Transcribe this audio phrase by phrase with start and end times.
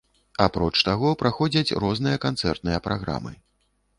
[0.45, 3.37] Апроч таго, праходзяць розныя канцэртныя праграмы.